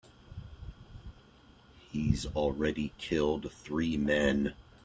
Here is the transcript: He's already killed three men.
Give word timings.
He's 1.91 2.25
already 2.35 2.91
killed 2.97 3.51
three 3.51 3.97
men. 3.97 4.55